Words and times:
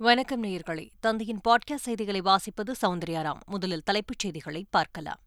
வணக்கம் 0.00 0.42
நேயர்களே. 0.42 0.90
தந்தையின் 1.00 1.40
பாட்காஸ்ட் 1.48 1.74
செய்திகளை 1.74 2.20
வாசிப்பது 2.20 2.72
சௌந்தர்யாராம். 2.86 3.38
முதலில் 3.46 3.82
தலைப்புச் 3.82 4.18
செய்திகளை 4.18 4.66
பார்க்கலாம். 4.70 5.18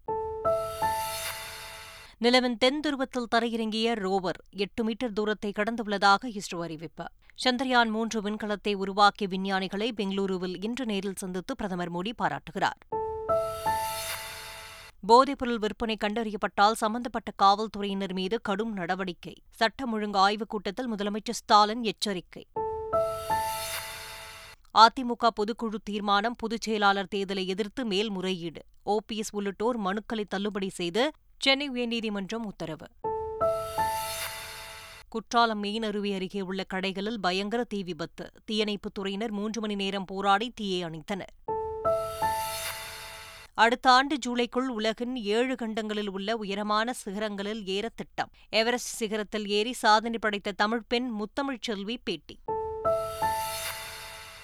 நிலவின் 2.18 2.58
தென் 2.58 2.80
துருவத்தில் 2.80 3.26
தரையிறங்கிய 3.36 3.92
ரோவர் 3.94 4.50
எட்டு 4.50 4.84
மீட்டர் 4.84 5.14
தூரத்தை 5.14 5.52
கடந்துள்ளதாக 5.56 6.20
இஸ்ரோ 6.26 6.62
அறிவிப்பு. 6.62 7.06
சந்திரயான் 7.44 7.90
மூன்று 7.90 8.22
விண்கலத்தை 8.22 8.74
உருவாக்கிய 8.74 9.30
விஞ்ஞானிகளை 9.30 9.92
பெங்களூருவில் 9.98 10.64
இன்று 10.64 10.86
நேரில் 10.86 11.16
சந்தித்து 11.16 11.56
பிரதமர் 11.56 11.92
மோடி 11.92 12.12
பாராட்டுகிறார். 12.16 12.78
போதைப்பொருள் 15.08 15.60
விற்பனை 15.60 15.98
கண்டறியப்பட்டால் 16.04 16.72
சம்பந்தப்பட்ட 16.72 17.32
காவல்துறையினர் 17.36 18.14
மீது 18.14 18.42
கடும் 18.42 18.74
நடவடிக்கை. 18.74 19.34
சட்டம் 19.50 19.92
ஒழுங்கு 19.92 20.20
ஆய்வுக் 20.20 20.50
கூட்டத்தில் 20.50 20.94
முதலமைச்சர் 20.94 21.32
ஸ்டாலின் 21.32 21.84
எச்சரிக்கை. 21.84 22.48
அதிமுக 24.78 25.28
பொதுக்குழு 25.42 25.76
தீர்மானம் 25.84 26.36
பொதுச் 26.36 26.62
செயலாளர் 26.62 27.08
தேர்தலை 27.16 27.46
எதிர்த்து 27.46 27.86
மேல்முறையீடு. 27.86 28.62
ஓபிஎஸ் 28.86 29.30
உள்ளிட்டோர் 29.32 29.80
மனுக்களை 29.80 30.24
தள்ளுபடி 30.28 30.70
செய்து 30.70 31.12
சென்னை 31.38 31.70
உயர்நீதிமன்றம் 31.70 32.44
உத்தரவு. 32.44 32.88
குற்றாலம் 35.10 35.60
மெயின் 35.60 35.84
அருவி 35.84 36.14
அருகே 36.14 36.42
உள்ள 36.42 36.66
கடைகளில் 36.74 37.18
பயங்கர 37.22 37.64
தீ 37.64 37.84
விபத்து. 37.84 38.32
தீயணைப்புத் 38.52 39.00
துறையினர் 39.00 39.32
மூன்று 39.32 39.62
மணி 39.62 39.76
நேரம் 39.76 40.06
போராடி 40.06 40.52
தீயை 40.56 40.90
அணைத்தனர். 40.90 41.54
அடுத்த 43.54 43.90
ஆண்டு 43.90 44.18
ஜூலைக்குள் 44.26 44.68
உலகின் 44.68 45.16
ஏழு 45.16 45.56
கண்டங்களில் 45.56 46.08
உள்ள 46.08 46.38
உயரமான 46.38 46.94
சிகரங்களில் 47.06 47.66
ஏற 47.66 47.90
திட்டம் 47.96 48.30
எவரெஸ்ட் 48.50 49.04
சிகரத்தில் 49.04 49.46
ஏறி 49.46 49.74
சாதனை 49.74 50.20
படைத்த 50.20 50.52
தமிழ் 50.52 50.82
பெண் 50.88 51.12
முத்தமிழ்ச் 51.20 51.62
செல்வி 51.62 52.00
பேட்டி. 52.04 52.40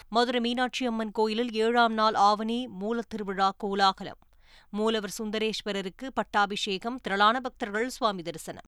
மதுரை 0.10 0.40
மீனாட்சி 0.40 0.86
அம்மன் 0.86 1.12
கோயிலில் 1.12 1.52
ஏழாம் 1.52 1.94
நாள் 1.94 2.14
ஆவணி 2.14 2.70
மூலத்திருவிழா 2.82 3.50
கோலாகலம். 3.58 4.18
மூலவர் 4.70 5.14
சுந்தரேஸ்வரருக்கு 5.20 6.08
பட்டாபிஷேகம் 6.14 7.00
திரளான 7.00 7.40
பக்தர்கள் 7.40 7.90
சுவாமி 7.90 8.22
தரிசனம். 8.22 8.64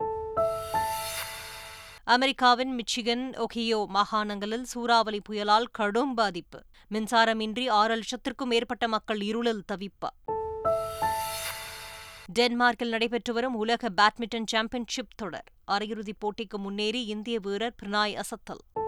அமெரிக்காவின் 2.03 2.73
மிச்சிகன் 2.73 3.33
ஒகியோ 3.37 3.85
மாகாணங்களில் 3.87 4.61
சூறாவளி 4.61 5.21
புயலால் 5.29 5.65
கடும் 5.71 6.13
பாதிப்பு. 6.13 6.63
மின்சாரமின்றி 6.91 7.69
ஆறு 7.69 7.95
லட்சத்திற்கும் 7.95 8.45
மேற்பட்ட 8.45 8.87
மக்கள் 8.87 9.21
இருளில் 9.21 9.63
தவிப்பு. 9.71 10.11
டென்மார்க்கில் 12.39 12.89
நடைபெற்று 12.89 13.33
வரும் 13.33 13.55
உலக 13.55 13.89
பேட்மிண்டன் 13.89 14.45
சாம்பியன்ஷிப் 14.45 15.15
தொடர். 15.15 15.43
அரையிறுதிப் 15.71 16.19
போட்டிக்கு 16.19 16.57
முன்னேறி 16.57 17.05
இந்திய 17.05 17.39
வீரர் 17.39 17.75
பிரணாய் 17.83 18.15
அசத்தல். 18.15 18.87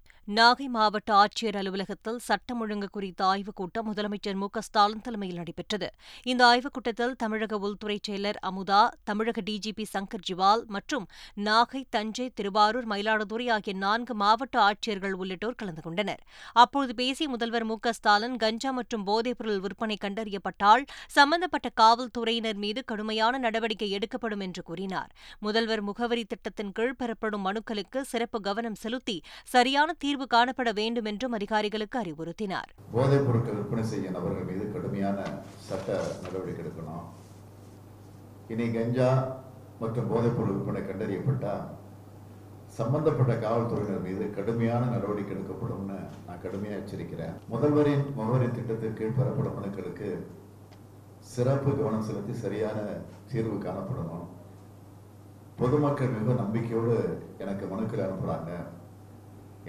நாகை 0.27 0.67
மாவட்ட 0.67 1.13
ஆட்சியர் 1.13 1.57
அலுவலகத்தில் 1.57 2.19
சட்டம் 2.19 2.59
ஒழுங்கு 2.59 2.89
குறித்த 2.89 3.25
ஆய்வுக் 3.25 3.55
கூட்டம் 3.55 3.93
முதலமைச்சர் 3.93 4.33
மு 4.33 4.47
ஸ்டாலின் 4.59 5.01
தலைமையில் 5.01 5.37
நடைபெற்றது. 5.37 5.89
இந்த 6.23 6.45
ஆய்வுக் 6.45 6.73
கூட்டத்தில் 6.73 7.15
தமிழக 7.15 7.57
உள்துறை 7.57 7.99
செயலர் 8.07 8.33
அமுதா 8.41 8.87
தமிழக 9.03 9.41
டிஜிபி 9.41 9.85
சங்கர் 9.93 10.23
ஜிவால் 10.31 10.65
மற்றும் 10.65 11.07
நாகை 11.35 11.83
தஞ்சை 11.89 12.29
திருவாரூர் 12.29 12.87
மயிலாடுதுறை 12.87 13.51
ஆகிய 13.51 13.77
நான்கு 13.77 14.15
மாவட்ட 14.15 14.59
ஆட்சியர்கள் 14.59 15.11
உள்ளிட்டோர் 15.11 15.55
கலந்து 15.55 15.81
கொண்டனர். 15.81 16.21
அப்போது 16.51 16.95
பேசிய 16.95 17.29
முதல்வர் 17.29 17.63
மு 17.63 17.75
ஸ்டாலின் 17.89 18.37
கஞ்சா 18.37 18.71
மற்றும் 18.71 19.07
போதைப்பொருள் 19.07 19.59
விற்பனை 19.59 19.97
கண்டறியப்பட்டால் 20.01 20.85
சம்பந்தப்பட்ட 21.07 21.69
காவல்துறையினர் 21.69 22.55
மீது 22.55 22.83
கடுமையான 22.85 23.37
நடவடிக்கை 23.37 23.91
எடுக்கப்படும் 23.91 24.39
என்று 24.39 24.63
கூறினார். 24.63 25.11
முதல்வர் 25.39 25.81
முகவரி 25.81 26.25
திட்டத்தின் 26.25 26.71
கீழ் 26.71 26.95
பெறப்படும் 26.95 27.45
மனுக்களுக்கு 27.45 28.01
சிறப்பு 28.01 28.41
கவனம் 28.41 28.75
செலுத்தி 28.75 29.21
சரியான 29.43 29.93
தீர்வு 30.11 30.25
காணப்பட 30.31 30.69
வேண்டும் 30.77 31.07
என்றும் 31.09 31.35
அதிகாரிகளுக்கு 31.37 31.97
அறிவுறுத்தினார். 31.99 32.69
போதைப் 32.93 33.25
பொருட்கள் 33.25 33.57
விற்பனை 33.57 33.83
செய்ய 33.91 34.07
நபர்கள் 34.15 34.47
மீது 34.49 34.63
கடுமையான 34.71 35.19
சட்ட 35.67 35.87
நடவடிக்கை 36.23 36.61
எடுக்கணும். 36.63 37.05
இனி 38.53 38.65
கஞ்சா 38.73 39.09
மற்றும் 39.81 40.09
போதைப் 40.09 40.35
பொருள் 40.37 40.55
விற்பனை 40.55 40.81
கண்டறியப்பட்டால் 40.87 41.63
சம்பந்தப்பட்ட 42.79 43.35
காவல்துறையினர் 43.45 44.03
மீது 44.07 44.25
கடுமையான 44.37 44.89
நடவடிக்கை 44.95 45.33
எடுக்கப்படும்னு 45.37 45.99
நான் 46.25 46.43
கடுமையாக 46.43 46.81
எச்சரிக்கிறேன். 46.81 47.37
முதல்வரின் 47.53 48.03
முகவரி 48.19 48.49
திட்டத்தின் 48.57 48.99
கீழ் 48.99 49.17
பெறப்படும் 49.19 49.57
மனுக்களுக்கு 49.59 50.11
சிறப்பு 51.35 51.71
கவனம் 51.79 52.05
செலுத்தி 52.09 52.35
சரியான 52.43 52.77
தீர்வு 53.31 53.57
காணப்படணும். 53.67 54.27
பொதுமக்கள் 55.61 56.13
மிக 56.19 56.37
நம்பிக்கையோடு 56.43 56.99
எனக்கு 57.45 57.65
மனுக்கள் 57.73 58.05
அனுப்புகிறாங்க 58.05 58.51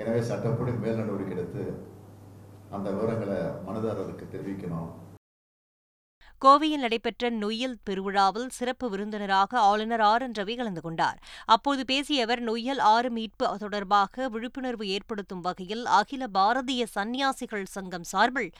எனவே 0.00 0.20
சட்டப்படி 0.28 0.72
மேல் 0.82 1.00
நடவடிக்கை 1.00 1.36
எடுத்து 1.36 1.64
அந்த 2.76 2.86
விவரங்களை 2.90 3.38
மனுதாரருக்கு 3.66 4.26
தெரிவிக்கணும். 4.34 4.90
கோவையில் 6.44 6.82
நடைபெற்ற 6.84 7.28
நொய்யல் 7.30 7.76
திருவிழாவில் 7.88 8.48
சிறப்பு 8.56 8.86
விருந்தினராக 8.92 9.58
ஆளுநர் 9.70 10.02
ஆர் 10.08 10.24
என் 10.26 10.36
ரவி 10.38 10.54
கலந்து 10.56 10.82
கொண்டார். 10.86 11.18
அப்போது 11.54 11.82
பேசிய 11.90 12.24
அவர் 12.26 12.42
நொய்யல் 12.48 12.82
ஆறு 12.94 13.10
மீட்பு 13.16 13.46
தொடர்பாக 13.64 14.28
விழிப்புணர்வு 14.36 14.86
ஏற்படுத்தும் 14.96 15.44
வகையில் 15.46 15.84
அகில 15.98 16.28
பாரதிய 16.38 16.84
சந்நியாசிகள் 16.96 17.66
சங்கம் 17.76 18.08
சார்பில் 18.12 18.50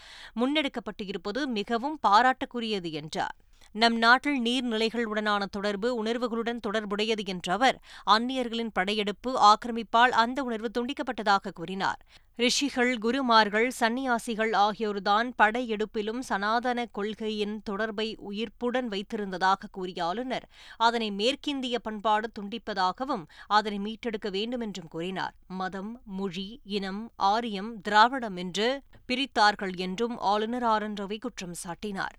முன்னெடுக்கப்பட்டு 0.43 1.07
இருப்பது 1.13 1.49
மிகவும் 1.59 1.99
பாராட்டுக்குரியது 2.07 2.93
என்றார். 3.03 3.37
நம் 3.75 3.97
நாட்டில் 3.97 4.41
நீர்நிலைகளுடனான 4.43 5.43
தொடர்பு 5.51 6.05
உணர்வுகளுடன் 6.05 6.61
தொடர்புடையது 6.61 7.25
என்ற 7.25 7.53
அவர் 7.53 7.77
அந்நியர்களின் 8.07 8.73
படையெடுப்பு 8.73 9.31
ஆக்கிரமிப்பால் 9.51 10.13
அந்த 10.23 10.43
உணர்வு 10.43 10.71
துண்டிக்கப்பட்டதாக 10.75 11.53
கூறினார். 11.55 12.01
ரிஷிகள் 12.37 12.99
குருமார்கள் 12.99 13.71
சந்நியாசிகள் 13.71 14.53
ஆகியோர்தான் 14.53 15.29
படையெடுப்பிலும் 15.39 16.19
சனாதன 16.19 16.87
கொள்கையின் 16.93 17.63
தொடர்பை 17.63 18.17
உயிர்ப்புடன் 18.31 18.89
வைத்திருந்ததாக 18.89 19.71
கூறிய 19.71 20.05
ஆளுநர் 20.05 20.47
அதனை 20.77 21.11
மேற்கிந்திய 21.11 21.79
பண்பாடு 21.79 22.31
துண்டிப்பதாகவும் 22.39 23.25
அதனை 23.49 23.79
மீட்டெடுக்க 23.79 24.31
வேண்டும் 24.31 24.61
என்றும் 24.61 24.89
கூறினார். 24.89 25.35
மதம் 25.49 26.01
மொழி 26.19 26.61
இனம் 26.65 27.03
ஆரியம் 27.17 27.81
திராவிடம் 27.81 28.37
என்று 28.37 28.69
பிரித்தார்கள் 29.09 29.77
என்றும் 29.77 30.19
ஆளுநர் 30.19 30.63
ஆர் 30.63 30.83
என் 30.83 30.99
ரவி 31.01 31.19
குற்றம் 31.19 31.57
சாட்டினார். 31.65 32.17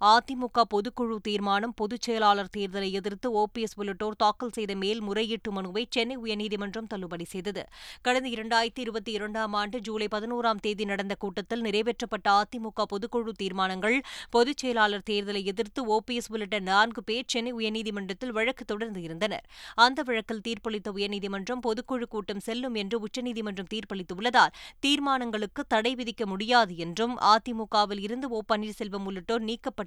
அதிமுக 0.00 0.62
பொதுக்குழு 0.74 1.16
தீர்மானம் 1.22 1.74
பொதுச் 1.74 2.02
செயலாளர் 2.02 2.50
தேர்தலை 2.56 2.90
எதிர்த்து 2.90 3.32
ஓபிஎஸ் 3.38 3.74
உள்ளிட்டோர் 3.76 4.16
தாக்கல் 4.16 4.52
செய்த 4.52 4.74
மேல்முறையீட்டு 4.74 5.52
மனுவை 5.52 5.86
சென்னை 5.90 6.18
உயர்நீதிமன்றம் 6.18 6.86
தள்ளுபடி 6.86 7.24
செய்தது. 7.24 7.66
கடந்த 8.02 8.28
இரண்டாயிரத்தி 8.28 8.78
இருபத்தி 8.78 9.12
இரண்டாம் 9.12 9.52
ஆண்டு 9.52 9.80
ஜூலை 9.80 10.08
பதினோராம் 10.10 10.60
தேதி 10.60 10.84
நடந்த 10.84 11.14
கூட்டத்தில் 11.14 11.62
நிறைவேற்றப்பட்ட 11.62 12.42
அதிமுக 12.42 12.84
பொதுக்குழு 12.88 13.32
தீர்மானங்கள் 13.36 14.02
பொதுச் 14.30 14.56
செயலாளர் 14.56 15.02
தேர்தலை 15.10 15.44
எதிர்த்து 15.44 16.00
ஓபிஎஸ் 16.00 16.30
உள்ளிட்ட 16.30 16.58
நான்கு 16.58 17.04
பேர் 17.04 17.24
சென்னை 17.26 17.54
உயர்நீதிமன்றத்தில் 17.54 18.28
வழக்கு 18.28 18.64
தொடர்ந்து 18.64 19.02
இருந்தனர். 19.02 19.44
அந்த 19.74 20.02
வழக்கில் 20.02 20.40
தீர்ப்பளித்த 20.40 20.90
உயர்நீதிமன்றம் 20.92 21.62
பொதுக்குழு 21.62 22.02
கூட்டம் 22.08 22.40
செல்லும் 22.40 22.74
என்று 22.74 23.00
உச்சநீதிமன்றம் 23.00 23.70
தீர்ப்பளித்துள்ளதால் 23.74 24.54
தீர்மானங்களுக்கு 24.78 25.64
தடை 25.68 25.94
விதிக்க 25.94 26.26
முடியாது 26.26 26.76
என்றும் 26.76 27.18
அதிமுகவில் 27.18 28.00
இருந்து 28.00 28.28
ஓ. 28.28 28.42
பன்னீர்செல்வம் 28.48 29.04
உள்ளிட்டோர் 29.04 29.40
நீக்கப்பட்ட 29.40 29.86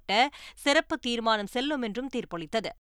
சிறப்பு 0.56 0.98
தீர்மானம் 0.98 1.48
செல்லும் 1.48 1.82
என்றும் 1.82 2.10
தீர்ப்பளித்தது. 2.16 2.72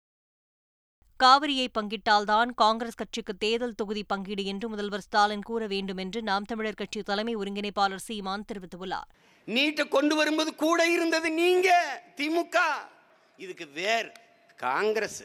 காவிரியை 1.23 1.67
பங்கிட்டால்தான் 1.79 2.49
காங்கிரஸ் 2.55 2.95
கட்சிக்கு 2.95 3.37
தேர்தல் 3.37 3.75
தொகுதி 3.75 4.03
பங்கீடு 4.03 4.45
என்று 4.45 4.69
முதல்வர் 4.69 5.01
ஸ்டாலின் 5.01 5.41
கூற 5.41 5.67
வேண்டும் 5.67 5.97
என்று 5.97 6.21
நாம் 6.21 6.43
தமிழர் 6.43 6.73
கட்சி 6.73 7.01
தலைமை 7.01 7.35
ஒருங்கிணைப்பாளர் 7.35 8.05
சீமான் 8.07 8.45
தெரிவித்துள்ளார். 8.53 9.09
நீட்டை 9.47 9.87
கொண்டு 9.87 10.15
வரும்போது 10.15 10.55
கூட 10.55 10.91
இருந்தது 10.91 11.31
நீங்க 11.31 11.69
திமுக. 12.15 12.57
இதுக்கு 13.37 13.67
வேர் 13.67 14.11
காங்கிரஸ். 14.55 15.23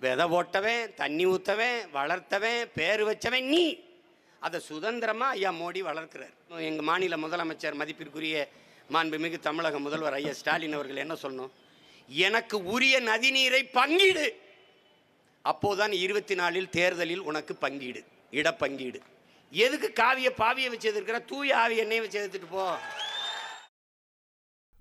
விதை 0.00 0.26
போட்டவன் 0.26 0.94
தண்ணி 0.94 1.26
ஊத்தவன் 1.26 1.78
வளர்த்தவன் 1.94 2.64
பேர் 2.74 3.02
வச்சவன் 3.02 3.48
நீ. 3.48 3.78
அதை 4.40 4.60
சுதந்திரமா 4.60 5.28
ஐயா 5.28 5.50
மோடி 5.50 5.82
வளர்க்கிறார். 5.82 6.34
எங்க 6.48 6.82
மாநில 6.82 7.16
முதலமைச்சர் 7.16 7.74
மதிப்பிற்குரிய 7.74 8.48
மாண்புமிகு 8.90 9.38
தமிழக 9.38 9.78
முதல்வர் 9.78 10.12
ஐயா 10.12 10.32
ஸ்டாலின் 10.32 10.72
அவர்கள் 10.72 10.96
என்ன 10.96 11.14
சொல்லணும்? 11.22 11.50
எனக்கு 12.08 12.64
உரிய 12.64 13.00
நதிநீரை 13.00 13.68
பங்கீடு. 13.72 14.40
அப்போதான் 15.44 15.92
இருபத்தி 15.92 16.34
நாலில் 16.34 16.70
தேர்தலில் 16.70 17.18
உனக்கு 17.18 17.56
பங்கீடு 17.56 18.04
இடப்பங்கீடு. 18.30 19.00
எதுக்கு 19.50 19.92
காவிய 19.92 20.32
பாவியை 20.38 20.68
வச்சு 20.68 20.92
எதிர்க்கிற? 20.92 21.24
தூய 21.24 21.58
ஆவி 21.58 21.76
என்னையும் 21.76 22.04
வச்சு 22.04 22.28
எதிர்த்துட்டு 22.28 22.50
போ. 22.50 22.76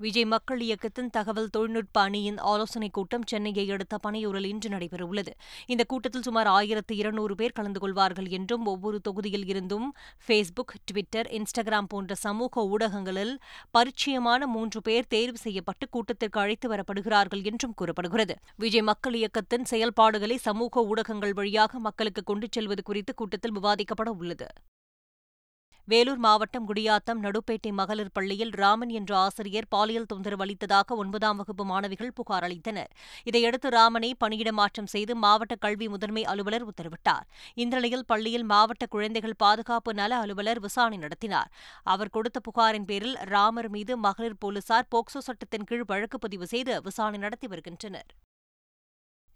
விஜய் 0.01 0.25
மக்கள் 0.25 0.61
இயக்கத்தின் 0.61 1.09
தகவல் 1.09 1.49
தொழில்நுட்ப 1.49 2.01
அணியின் 2.01 2.37
ஆலோசனைக் 2.37 2.93
கூட்டம் 2.93 3.25
சென்னையை 3.25 3.71
அடுத்த 3.71 3.97
பனையூரில் 4.07 4.45
இன்று 4.45 4.69
நடைபெறவுள்ளது. 4.69 5.31
இந்த 5.65 5.83
கூட்டத்தில் 5.83 6.21
சுமார் 6.21 6.47
ஆயிரத்து 6.47 6.95
இருநூறு 6.95 7.35
பேர் 7.35 7.51
கலந்து 7.51 7.79
கொள்வார்கள் 7.79 8.27
என்றும் 8.27 8.65
ஒவ்வொரு 8.65 8.99
தொகுதியில் 9.01 9.45
இருந்தும் 9.47 9.87
ஃபேஸ்புக் 10.27 10.73
ட்விட்டர் 10.85 11.29
இன்ஸ்டாகிராம் 11.31 11.89
போன்ற 11.89 12.15
சமூக 12.15 12.63
ஊடகங்களில் 12.65 13.39
பரிச்சயமான 13.77 14.45
மூன்று 14.45 14.81
பேர் 14.81 15.07
தேர்வு 15.07 15.37
செய்யப்பட்டு 15.37 15.87
கூட்டத்திற்கு 15.89 16.39
அழைத்து 16.39 16.69
வரப்படுகிறார்கள் 16.73 17.43
என்றும் 17.43 17.73
கூறப்படுகிறது. 17.73 18.35
விஜய் 18.55 18.81
மக்கள் 18.81 19.13
இயக்கத்தின் 19.13 19.65
செயல்பாடுகளை 19.65 20.37
சமூக 20.37 20.85
ஊடகங்கள் 20.85 21.33
வழியாக 21.33 21.79
மக்களுக்கு 21.79 22.23
கொண்டு 22.23 22.47
செல்வது 22.51 22.83
குறித்து 22.83 23.13
கூட்டத்தில் 23.13 23.57
விவாதிக்கப்பட 23.59 24.09
உள்ளது 24.17 24.49
வேலூர் 25.87 26.17
மாவட்டம் 26.17 26.67
குடியாத்தம் 26.67 27.21
நடுப்பேட்டை 27.21 27.71
மகளிர் 27.71 28.11
பள்ளியில் 28.13 28.49
ராமன் 28.49 28.89
என்ற 28.89 29.17
ஆசிரியர் 29.17 29.67
பாலியல் 29.69 30.05
தொந்தரவு 30.05 30.43
அளித்ததாக 30.45 30.95
ஒன்பதாம் 30.95 31.37
வகுப்பு 31.37 31.65
மாணவிகள் 31.65 32.13
புகார் 32.13 32.43
அளித்தனர். 32.43 32.91
இதையடுத்து 33.23 33.69
ராமனை 33.69 34.15
பணியிட 34.15 34.51
மாற்றம் 34.51 34.85
செய்து 34.85 35.15
மாவட்ட 35.15 35.55
கல்வி 35.55 35.87
முதன்மை 35.87 36.25
அலுவலர் 36.25 36.65
உத்தரவிட்டார். 36.67 37.25
இந்த 37.55 37.75
நிலையில் 37.75 38.05
பள்ளியில் 38.05 38.43
மாவட்ட 38.43 38.85
குழந்தைகள் 38.85 39.35
பாதுகாப்பு 39.37 39.93
நல 39.93 40.17
அலுவலர் 40.17 40.59
விசாரணை 40.59 40.97
நடத்தினார். 40.97 41.51
அவர் 41.83 42.09
கொடுத்த 42.09 42.39
புகாரின் 42.39 42.85
பேரில் 42.85 43.17
ராமர் 43.33 43.69
மீது 43.69 43.97
மகளிர் 43.97 44.37
போலீசார் 44.39 44.91
போக்சோ 44.95 45.17
சட்டத்தின் 45.17 45.63
கீழ் 45.63 45.83
வழக்கு 45.87 46.19
பதிவு 46.19 46.47
செய்து 46.47 46.81
விசாரணை 46.81 47.19
நடத்தி 47.19 47.47
வருகின்றனர். 47.47 48.30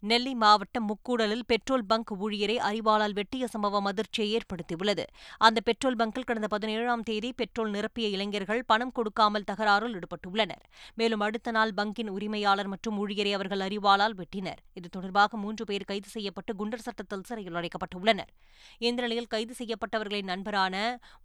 நெல்லை 0.10 0.34
மாவட்டம் 0.36 0.86
முக்கூடலில் 0.90 1.44
பெட்ரோல் 1.48 1.86
பங்க் 1.86 2.12
ஊழியரை 2.25 2.56
அறிவாளால் 2.69 3.13
வெட்டிய 3.13 3.48
சம்பவம் 3.48 3.88
அதிர்ச்சியை 3.92 4.28
ஏற்படுத்தியுள்ளது. 4.36 5.04
அந்த 5.38 5.60
பெட்ரோல் 5.62 5.96
பங்கில் 5.96 6.28
கடந்த 6.30 6.48
பதினேழாம் 6.48 7.04
தேதி 7.04 7.30
பெட்ரோல் 7.34 7.72
நிரப்பிய 7.72 8.10
இளைஞர்கள் 8.16 8.62
பணம் 8.66 8.92
கொடுக்காமல் 8.92 9.48
தகராறில் 9.52 9.96
ஈடுபட்டுள்ளனர். 10.00 10.63
மேலும் 10.96 11.19
அடுத்த 11.19 11.52
நாள் 11.52 11.74
பங்கின் 11.78 12.12
உரிமையாளர் 12.18 12.68
மற்றும் 12.68 12.98
ஊழியரை 13.02 13.31
அவர்கள் 13.31 13.60
அறிவாளால் 13.60 14.18
வெட்டினர். 14.22 14.62
இது 14.74 14.90
தொடர்பாக 14.90 15.38
மூன்று 15.38 15.66
பேர் 15.66 15.90
கைது 15.92 16.10
செய்யப்பட்டு 16.10 16.54
குண்டர் 16.60 16.86
சட்டத்தில் 16.88 17.28
சிறையில் 17.30 17.60
அடைக்கப்பட்டுள்ளனர். 17.62 18.31
இந்த 18.88 19.01
நிலையில் 19.01 19.31
கைது 19.36 19.56
செய்யப்பட்டவர்களின் 19.62 20.31
நண்பரான 20.34 20.75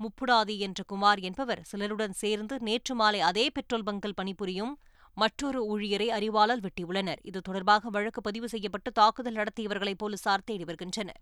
முப்புடாதி 0.04 0.56
என்ற 0.68 0.82
குமார் 0.92 1.22
என்பவர் 1.30 1.64
சிலருடன் 1.72 2.16
சேர்ந்து 2.22 2.56
நேற்று 2.68 2.94
மாலை 2.94 3.20
அதே 3.30 3.46
பெட்ரோல் 3.50 3.88
பங்கில் 3.90 4.18
பணிபுரியும் 4.22 4.74
மற்றொரு 5.22 5.60
ஊழியரை 5.72 6.08
அறிவாளால் 6.18 6.64
வெட்டியுள்ளனர். 6.66 7.20
இது 7.30 7.38
தொடர்பாக 7.40 7.90
வழக்கு 7.96 8.20
பதிவு 8.28 8.48
செய்யப்பட்டு 8.48 8.90
தாக்குதல் 8.92 9.38
நடத்தியவர்களை 9.40 9.94
போலீசார் 10.02 10.46
தேடி 10.48 10.64
வருகின்றனர். 10.64 11.20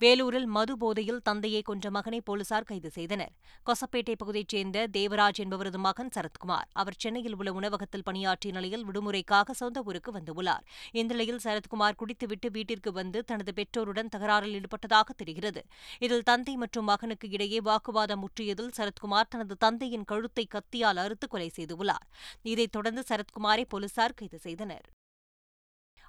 வேலூரில் 0.00 0.46
மது 0.46 0.76
போதையில் 0.76 1.20
தந்தையை 1.20 1.62
கொன்ற 1.62 1.90
மகனை 1.90 2.20
போலீசார் 2.20 2.64
கைது 2.64 2.90
செய்தனர். 2.90 3.32
கொசப்பேட்டை 3.66 4.14
பகுதியைச் 4.16 4.48
சேர்ந்த 4.48 4.88
தேவராஜ் 4.96 5.40
என்பவரது 5.44 5.76
மகன் 5.76 6.10
சரத்குமார் 6.14 6.68
அவர் 6.72 6.98
சென்னையில் 6.98 7.36
உள்ள 7.36 7.52
உணவகத்தில் 7.52 8.02
பணியாற்றிய 8.02 8.54
நிலையில் 8.54 8.84
விடுமுறைக்காக 8.84 9.50
சொந்த 9.50 9.82
ஊருக்கு 9.84 10.12
வந்துள்ளார். 10.12 10.64
இந்த 10.92 11.14
நிலையில் 11.14 11.40
சரத்குமார் 11.44 11.96
குடித்துவிட்டு 11.96 12.50
வீட்டிற்கு 12.50 12.92
வந்து 12.92 13.24
தனது 13.24 13.52
பெற்றோருடன் 13.52 14.12
தகராறில் 14.16 14.60
ஈடுபட்டதாக 14.60 15.16
தெரிகிறது. 15.16 15.62
இதில் 15.98 16.22
தந்தை 16.22 16.56
மற்றும் 16.56 16.84
மகனுக்கு 16.84 17.30
இடையே 17.30 17.60
வாக்குவாதம் 17.60 18.20
முற்றியதில் 18.20 18.72
சரத்குமார் 18.76 19.28
தனது 19.28 19.56
தந்தையின் 19.56 20.04
கழுத்தை 20.04 20.46
கத்தியால் 20.54 20.96
அறுத்து 20.96 21.28
கொலை 21.28 21.50
செய்துள்ளார். 21.56 22.06
இதைத் 22.42 22.72
தொடர்ந்து 22.72 23.04
சரத்குமாரை 23.08 23.64
போலீசார் 23.68 24.14
கைது 24.14 24.38
செய்தனர். 24.38 24.86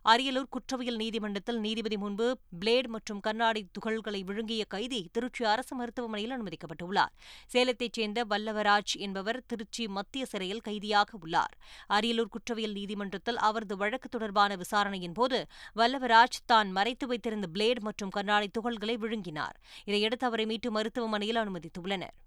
அரியலூர் 0.05 0.49
குற்றவியல் 0.49 0.95
நீதிமன்றத்தில் 0.95 1.59
நீதிபதி 1.59 1.97
முன்பு 1.97 2.37
பிளேட் 2.59 2.87
மற்றும் 2.87 3.19
கண்ணாடி 3.19 3.67
துகள்களை 3.71 4.23
விழுங்கிய 4.23 4.65
கைதி 4.65 5.09
திருச்சி 5.11 5.45
அரசு 5.45 5.75
மருத்துவமனையில் 5.75 6.35
அனுமதிக்கப்பட்டுள்ளார். 6.35 7.11
சேலத்தைச் 7.47 7.93
சேர்ந்த 7.93 8.25
வல்லவராஜ் 8.25 8.93
என்பவர் 8.97 9.43
திருச்சி 9.47 9.87
மத்திய 9.87 10.25
சிறையில் 10.25 10.61
கைதியாக 10.61 11.17
உள்ளார். 11.21 11.57
அரியலூர் 11.89 12.33
குற்றவியல் 12.35 12.71
நீதிமன்றத்தில் 12.71 13.37
அவரது 13.37 13.77
வழக்கு 13.77 14.09
தொடர்பான 14.09 14.55
விசாரணையின் 14.55 15.11
போது 15.11 15.47
வல்லவராஜ் 15.75 16.39
தான் 16.45 16.71
மறைத்து 16.71 17.07
வைத்திருந்த 17.07 17.47
பிளேட் 17.53 17.79
மற்றும் 17.79 18.09
கண்ணாடி 18.09 18.49
துகள்களை 18.59 18.97
விழுங்கினார். 18.97 19.55
இதையடுத்து 19.85 20.25
அவரை 20.25 20.45
மீட்டு 20.45 20.71
மருத்துவமனையில் 20.71 21.35
அனுமதித்துள்ளனர். 21.35 22.17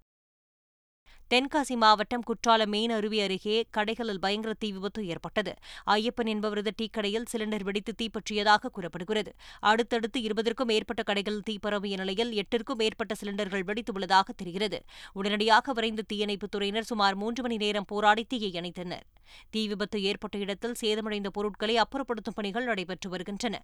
தென்காசி 1.33 1.75
மாவட்டம் 1.75 2.23
குற்றாலம் 2.23 2.69
மெயின் 2.69 2.89
அருவி 2.89 3.21
அருகே 3.21 3.65
கடைகளில் 3.77 4.19
பயங்கர 4.19 4.53
தீ 4.59 4.71
விபத்து 4.71 5.07
ஏற்பட்டது. 5.07 5.53
ஐயப்பன் 5.85 6.27
என்பவரது 6.27 6.69
டீக்கடையில் 6.81 7.25
சிலிண்டர் 7.31 7.63
வெடித்து 7.63 7.93
தீப்பற்றியதாக 7.95 8.65
கூறப்படுகிறது. 8.65 9.33
அடுத்தடுத்து 9.59 10.21
இருபதற்கும் 10.21 10.67
மேற்பட்ட 10.67 11.03
கடைகள் 11.03 11.39
தீ 11.39 11.57
பரவிய 11.57 11.95
நிலையில் 11.95 12.33
எட்டிற்கும் 12.33 12.77
மேற்பட்ட 12.77 13.15
சிலிண்டர்கள் 13.23 13.63
வெடித்துள்ளதாக 13.63 14.29
தெரிகிறது. 14.37 14.83
உடனடியாக 15.13 15.73
விரைந்த 15.73 16.01
தீயணைப்புத் 16.13 16.55
துறையினர் 16.55 16.81
சுமார் 16.81 17.15
மூன்று 17.15 17.41
மணி 17.41 17.57
நேரம் 17.57 17.85
போராடி 17.85 18.23
தீயை 18.23 18.51
அணைத்தனர். 18.51 19.01
தீ 19.49 19.67
விபத்து 19.67 20.03
ஏற்பட்ட 20.03 20.37
இடத்தில் 20.37 20.75
சேதமடைந்த 20.81 21.27
பொருட்களை 21.27 21.75
அப்புறப்படுத்தும் 21.75 22.35
பணிகள் 22.35 22.65
நடைபெற்று 22.65 23.09
வருகின்றன. 23.09 23.63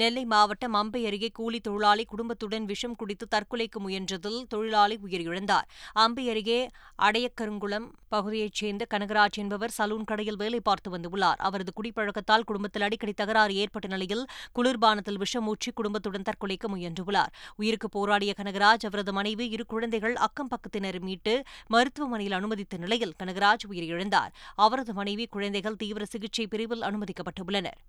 நெல்லை 0.00 0.24
மாவட்டம் 0.24 0.72
அம்பை 0.72 1.06
அருகே 1.06 1.28
கூலி 1.28 1.60
தொழிலாளி 1.60 2.04
குடும்பத்துடன் 2.04 2.64
விஷம் 2.64 2.96
குடித்து 2.96 3.26
தற்கொலைக்கு 3.34 3.78
முயன்றதில் 3.78 4.40
தொழிலாளி 4.48 4.98
உயிரிழந்தார். 5.04 5.66
அம்பை 5.92 6.30
அருகே 6.30 6.70
அடையக்கருங்குளம் 7.02 7.86
பகுதியைச் 8.08 8.54
சேர்ந்த 8.54 8.86
கனகராஜ் 8.94 9.38
என்பவர் 9.38 9.74
சலூன் 9.78 10.04
கடையில் 10.04 10.36
வேலை 10.36 10.60
பார்த்து 10.60 10.98
வந்துள்ளார். 10.98 11.36
அவரது 11.36 11.72
குடிப்பழக்கத்தால் 11.72 12.44
குடும்பத்தில் 12.44 12.82
அடிக்கடி 12.82 13.12
தகராறு 13.12 13.54
ஏற்பட்ட 13.54 13.88
நிலையில் 13.88 14.26
குளிர்பானத்தில் 14.58 15.18
விஷம் 15.18 15.46
ஊற்றி 15.46 15.72
குடும்பத்துடன் 15.72 16.22
தற்கொலைக்கு 16.22 16.70
முயன்றுள்ளார். 16.74 17.32
உயிருக்கு 17.56 17.88
போராடிய 17.88 18.34
கனகராஜ் 18.36 18.86
அவரது 18.86 19.12
மனைவி 19.12 19.48
இரு 19.48 19.66
குழந்தைகள் 19.66 20.14
அக்கம் 20.14 20.48
பக்கத்தினர் 20.48 21.00
மீட்டு 21.00 21.42
மருத்துவமனையில் 21.66 22.32
அனுமதித்த 22.32 22.76
நிலையில் 22.76 23.16
கனகராஜ் 23.22 23.66
உயிரிழந்தார். 23.70 24.32
அவரது 24.56 24.92
மனைவி 24.92 25.26
குழந்தைகள் 25.26 25.76
தீவிர 25.76 26.04
சிகிச்சை 26.04 26.46
பிரிவில் 26.46 26.80
அனுமதிக்கப்பட்டுள்ளனர். 26.80 27.80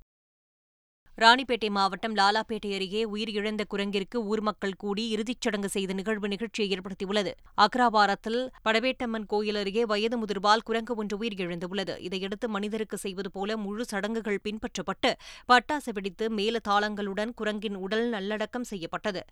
ராணிப்பேட்டை 1.18 1.70
மாவட்டம் 1.70 2.16
லாலாப்பேட்டை 2.16 2.74
அருகே 2.74 3.06
உயிரிழந்த 3.06 3.64
குரங்கிற்கு 3.74 4.16
ஊர் 4.16 4.42
மக்கள் 4.42 4.76
கூடி 4.76 5.10
இறுதிச் 5.10 5.42
சடங்கு 5.42 5.70
செய்த 5.70 5.94
நிகழ்வு 5.94 6.28
நிகழ்ச்சியை 6.28 6.78
ஏற்படுத்தியுள்ளது. 6.78 7.32
அக்ராபாரத்தில் 7.58 8.50
படவேட்டம்மன் 8.66 9.26
கோயில் 9.28 9.56
அருகே 9.56 9.86
வயது 9.86 10.18
முதிர்வால் 10.18 10.66
குரங்கு 10.66 10.96
ஒன்று 10.96 11.18
உயிரிழந்துள்ளது. 11.18 12.00
இதையடுத்து 12.00 12.50
மனிதருக்கு 12.50 12.98
செய்வது 12.98 13.32
போல 13.32 13.58
முழு 13.58 13.86
சடங்குகள் 13.86 14.44
பின்பற்றப்பட்டு 14.44 15.14
பட்டாசு 15.48 15.94
வெடித்து 15.94 16.30
மேல 16.30 16.60
தாளங்களுடன் 16.68 17.34
குரங்கின் 17.36 17.76
உடல் 17.76 18.10
நல்லடக்கம் 18.10 18.64
செய்யப்பட்டது. 18.64 19.24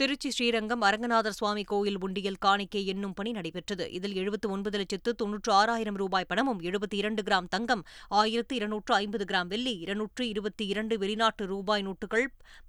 திருச்சி 0.00 0.30
ஸ்ரீரங்கம் 0.30 0.82
அரங்கநாதர் 0.82 1.34
சுவாமி 1.38 1.62
கோயில் 1.62 1.98
உண்டியல் 2.00 2.38
காணிக்கை 2.38 2.86
எண்ணும் 2.86 3.12
பணி 3.12 3.30
நடைபெற்றது. 3.30 3.84
இதில் 3.92 4.14
எழுபத்து 4.14 4.50
ஒன்பது 4.50 4.78
லட்சத்து 4.78 5.14
தொன்னூற்று 5.14 5.52
ஆறாயிரம் 5.52 5.94
ரூபாய் 5.94 6.26
பணமும் 6.28 6.60
எழுபத்தி 6.60 6.96
இரண்டு 7.00 7.22
கிராம் 7.22 7.48
தங்கம் 7.48 7.82
ஆயிரத்து 8.08 8.54
இருநூற்று 8.54 8.94
ஐம்பது 8.94 9.24
கிராம் 9.24 9.46
வெள்ளி 9.46 9.74
இருநூற்று 9.78 10.28
இருபத்தி 10.28 10.66
இரண்டு 10.66 10.98
வெளிநாட்டு 10.98 11.46
ரூபாய் 11.46 11.84
நோட்டுகள் 11.86 12.26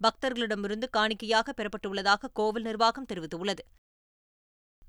பக்தர்களிடமிருந்து 0.07 0.89
காணிக்கையாக 0.97 1.53
பெறப்பட்டுள்ளதாக 1.57 2.31
கோவில் 2.33 2.63
நிர்வாகம் 2.63 3.07
தெரிவித்துள்ளது. 3.13 3.65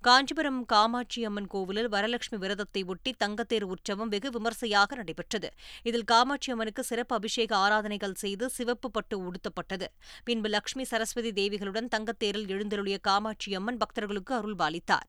காஞ்சிபுரம் 0.07 0.65
காமாட்சி 0.65 1.25
அம்மன் 1.25 1.47
கோவிலில் 1.47 1.89
வரலட்சுமி 1.89 2.39
விரதத்தை 2.39 2.85
ஒட்டி 2.85 3.11
தங்கத்தேர் 3.25 3.63
உற்சவம் 3.63 4.09
வெகு 4.09 4.31
விமர்சையாக 4.31 4.97
நடைபெற்றது. 4.97 5.49
இதில் 5.83 6.05
காமாட்சி 6.05 6.51
அம்மனுக்கு 6.53 6.83
சிறப்பு 6.85 7.15
அபிஷேக 7.19 7.57
ஆராதனைகள் 7.57 8.15
செய்து 8.15 8.49
சிவப்பு 8.49 8.91
பட்டு 8.91 9.17
உடுத்தப்பட்டது. 9.19 9.87
பின்பு 10.25 10.49
லட்சுமி 10.49 10.85
சரஸ்வதி 10.85 11.33
தேவிகளுடன் 11.33 11.91
தங்கத்தேரில் 11.97 12.49
எழுந்தருளிய 12.49 12.99
காமாட்சி 13.01 13.55
அம்மன் 13.55 13.77
பக்தர்களுக்கு 13.77 14.35
அருள்பாலித்தார் 14.41 15.09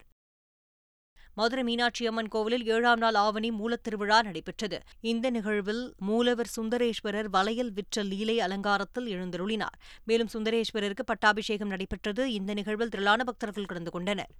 மதுரை 1.37 1.63
மீனாட்சி 1.63 2.03
அம்மன் 2.07 2.27
கோவிலில் 2.27 2.65
ஏழாம் 2.67 2.99
நாள் 2.99 3.15
ஆவணி 3.15 3.51
மூலத்திருவிழா 3.51 4.17
நடைபெற்றது. 4.23 4.77
இந்த 5.11 5.29
நிகழ்வில் 5.29 5.83
மூலவர் 6.09 6.53
சுந்தரேஸ்வரர் 6.55 7.29
வளையல் 7.37 7.71
விற்ற 7.71 8.03
லீலை 8.03 8.39
அலங்காரத்தில் 8.39 9.07
எழுந்தருளினார். 9.07 9.77
மேலும் 10.05 10.33
சுந்தரேஸ்வரருக்கு 10.33 11.05
பட்டாபிஷேகம் 11.05 11.67
நடைபெற்றது. 11.67 12.33
இந்த 12.39 12.53
நிகழ்வில் 12.53 12.89
திரளான 12.89 13.23
பக்தர்கள் 13.23 13.71
கலந்து 13.71 13.91
கொண்டனர். 13.91 14.33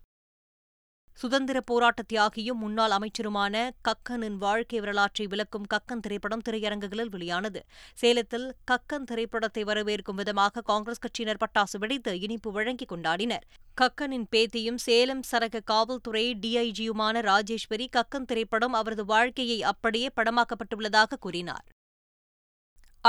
சுதந்திர 1.15 1.61
போராட்ட 1.61 2.01
தியாகியும் 2.01 2.57
முன்னாள் 2.57 2.91
அமைச்சருமான 2.91 3.55
கக்கனின் 3.87 4.37
வாழ்க்கை 4.37 4.79
வரலாற்றை 4.79 5.27
விளக்கும் 5.27 5.67
கக்கன் 5.73 5.99
திரைப்படம் 5.99 6.41
திரையரங்குகளில் 6.49 7.09
வெளியானது. 7.09 7.65
சேலத்தில் 7.93 8.55
கக்கன் 8.71 9.03
திரைப்படத்தை 9.03 9.63
வரவேற்கும் 9.63 10.15
விதமாக 10.15 10.61
காங்கிரஸ் 10.61 11.03
கட்சியினர் 11.05 11.41
பட்டாசு 11.43 11.79
வெடித்து 11.79 12.19
இனிப்பு 12.19 12.51
வழங்கி 12.51 12.85
கொண்டாடினர். 12.85 13.45
கக்கனின் 13.81 14.27
பேத்தியும் 14.31 14.81
சேலம் 14.87 15.23
சரக 15.31 15.61
காவல்துறை 15.63 16.25
டிஐஜியுமான 16.35 17.21
ராஜேஸ்வரி 17.21 17.89
கக்கன் 17.97 18.25
திரைப்படம் 18.25 18.73
அவரது 18.73 19.05
வாழ்க்கையை 19.05 19.63
அப்படியே 19.63 20.09
படமாக்கப்பட்டுள்ளதாக 20.15 21.19
கூறினார். 21.19 21.65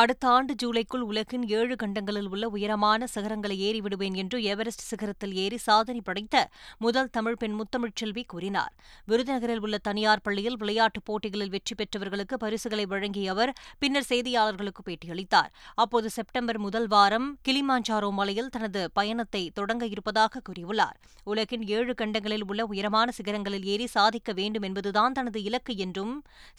அடுத்த 0.00 0.24
ஆண்டு 0.28 0.52
ஜூலைக்குள் 0.60 1.02
உலகின் 1.08 1.42
ஏழு 1.56 1.74
கண்டங்களில் 1.80 2.28
உள்ள 2.30 2.44
உயரமான 2.54 3.06
சிகரங்களை 3.12 3.56
ஏறிவிடுவேன் 3.66 4.16
என்று 4.22 4.38
எவரெஸ்ட் 4.52 4.82
சிகரத்தில் 4.88 5.34
ஏறி 5.42 5.58
சாதனை 5.66 6.00
படைத்த 6.08 6.36
முதல் 6.84 7.10
தமிழ் 7.16 7.36
பெண் 7.42 7.54
முத்தமிழ்ச்செல்வி 7.60 8.22
கூறினார். 8.32 8.72
விருதுநகரில் 9.10 9.62
உள்ள 9.66 9.78
தனியார் 9.88 10.22
பள்ளியில் 10.22 10.56
விளையாட்டுப் 10.62 11.04
போட்டிகளில் 11.04 11.52
வெற்றி 11.54 11.76
பெற்றவர்களுக்கு 11.80 12.38
பரிசுகளை 12.44 12.86
வழங்கிய 12.86 13.30
அவர் 13.30 13.52
பின்னர் 13.78 14.08
செய்தியாளர்களுக்கு 14.08 14.84
பேட்டியளித்தார். 14.88 15.52
அப்போது 15.74 16.10
செப்டம்பர் 16.10 16.58
முதல் 16.58 16.88
வாரம் 16.94 17.28
கிளிமாஞ்சாரோ 17.48 18.10
மலையில் 18.18 18.50
தனது 18.56 18.82
பயணத்தை 18.92 19.44
தொடங்க 19.60 19.86
இருப்பதாக 19.86 20.42
கூறியுள்ளார். 20.50 20.98
உலகின் 21.24 21.64
ஏழு 21.76 21.94
கண்டங்களில் 22.02 22.46
உள்ள 22.50 22.62
உயரமான 22.74 23.08
சிகரங்களில் 23.20 23.70
ஏறி 23.74 23.88
சாதிக்க 23.96 24.32
வேண்டும் 24.32 24.68
என்பதுதான் 24.70 25.12
தனது 25.12 25.40
இலக்கு 25.50 25.76
என்றும் 25.86 26.14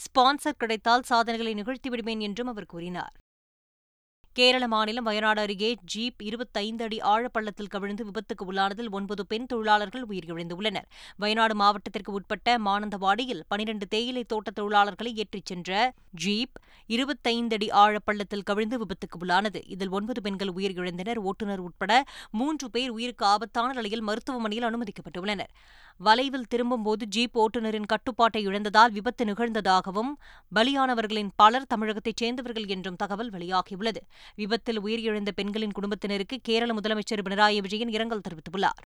ஸ்பான்சர் 0.08 0.60
கிடைத்தால் 0.64 1.08
சாதனைகளை 1.12 1.56
நிகழ்த்திவிடுவேன் 1.62 2.26
என்றும் 2.30 2.52
அவர் 2.56 2.72
கூறினார். 2.76 3.14
கேரள 4.36 4.68
மாநிலம் 4.68 5.04
வயநாடு 5.04 5.42
அருகே 5.42 5.68
ஜீப் 5.86 6.22
இருபத்தைந்து 6.22 6.84
அடி 6.84 6.98
ஆழப்பள்ளத்தில் 7.12 7.70
கவிழ்ந்து 7.70 8.04
விபத்துக்கு 8.06 8.44
உள்ளானதில் 8.48 8.90
ஒன்பது 8.90 9.24
பெண் 9.26 9.46
தொழிலாளர்கள் 9.46 10.04
உயிரிழந்துள்ளனர். 10.10 10.88
வயநாடு 11.18 11.56
மாவட்டத்திற்கு 11.56 12.12
உட்பட்ட 12.12 12.58
மானந்தவாடியில் 12.58 13.44
பனிரண்டு 13.48 13.88
தேயிலை 13.88 14.24
தோட்ட 14.24 14.52
தொழிலாளர்களை 14.60 15.12
ஏற்றிச் 15.24 15.46
சென்ற 15.46 15.94
ஜீப் 16.24 16.58
இருபத்தைந்து 16.90 17.56
அடி 17.56 17.70
ஆழப்பள்ளத்தில் 17.84 18.44
கவிழ்ந்து 18.44 18.80
விபத்துக்கு 18.82 19.20
உள்ளானது. 19.22 19.62
இதில் 19.68 19.90
ஒன்பது 19.90 20.22
பெண்கள் 20.22 20.54
உயிரிழந்தனர். 20.58 21.22
ஓட்டுநர் 21.30 21.60
உட்பட 21.60 22.04
மூன்று 22.32 22.70
பேர் 22.70 22.90
உயிருக்கு 22.90 23.26
ஆபத்தான 23.26 23.74
நிலையில் 23.74 24.02
மருத்துவமனையில் 24.02 24.68
அனுமதிக்கப்பட்டுள்ளனர். 24.72 25.52
வளைவில் 26.00 26.48
திரும்பும்போது 26.48 27.04
ஜீப் 27.08 27.36
ஓட்டுநரின் 27.40 27.90
கட்டுப்பாட்டை 27.92 28.48
இழந்ததால் 28.48 28.92
விபத்து 28.92 29.24
நிகழ்ந்ததாகவும் 29.26 30.12
பலியானவர்களின் 30.56 31.30
பலர் 31.36 31.68
தமிழகத்தைச் 31.74 32.22
சேர்ந்தவர்கள் 32.22 32.68
என்றும் 32.68 32.96
தகவல் 32.96 33.32
வெளியாகியுள்ளது. 33.32 34.02
விபத்தில் 34.36 34.84
உயிரிழந்த 34.84 35.32
பெண்களின் 35.36 35.72
குடும்பத்தினருக்கு 35.72 36.40
கேரள 36.42 36.74
முதலமைச்சர் 36.74 37.24
பினராயி 37.30 37.62
விஜயன் 37.62 37.88
இரங்கல் 37.88 38.22
தெரிவித்துள்ளார். 38.30 38.82